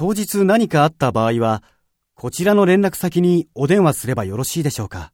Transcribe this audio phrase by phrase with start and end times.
[0.00, 1.62] 当日何かあった場合は、
[2.14, 5.12] こちらの連絡先にお電話すればよろしいでしょうか。